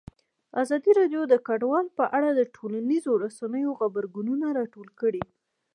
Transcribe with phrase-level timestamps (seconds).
[0.61, 5.23] ازادي راډیو د کډوال په اړه د ټولنیزو رسنیو غبرګونونه راټول کړي.